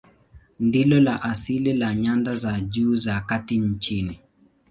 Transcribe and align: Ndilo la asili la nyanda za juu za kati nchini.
Ndilo 0.59 0.99
la 0.99 1.21
asili 1.23 1.73
la 1.73 1.95
nyanda 1.95 2.35
za 2.35 2.59
juu 2.59 2.95
za 2.95 3.19
kati 3.21 3.57
nchini. 3.57 4.19